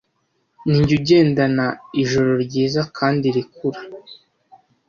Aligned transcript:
Ninjye 0.67 0.93
ugendana 0.99 1.65
ijoro 2.01 2.31
ryiza 2.43 2.81
kandi 2.97 3.25
rikura, 3.35 3.79